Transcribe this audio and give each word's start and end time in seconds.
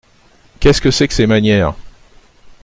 Qu’est-ce 0.59 0.81
que 0.81 0.89
c’est 0.89 1.07
que 1.07 1.13
ces 1.13 1.27
manières! 1.27 1.75